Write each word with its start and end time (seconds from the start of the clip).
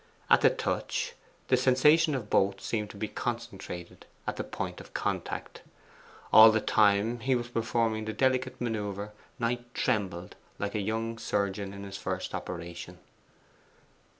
At 0.31 0.41
the 0.41 0.49
touch, 0.49 1.13
the 1.49 1.55
sensation 1.55 2.15
of 2.15 2.27
both 2.27 2.59
seemed 2.59 2.89
to 2.89 2.97
be 2.97 3.07
concentrated 3.07 4.07
at 4.25 4.35
the 4.37 4.43
point 4.43 4.81
of 4.81 4.95
contact. 4.95 5.61
All 6.33 6.49
the 6.51 6.59
time 6.59 7.19
he 7.19 7.35
was 7.35 7.49
performing 7.49 8.05
the 8.05 8.13
delicate 8.13 8.59
manoeuvre 8.59 9.11
Knight 9.37 9.71
trembled 9.75 10.35
like 10.57 10.73
a 10.73 10.79
young 10.81 11.19
surgeon 11.19 11.71
in 11.71 11.83
his 11.83 11.97
first 11.97 12.33
operation. 12.33 12.97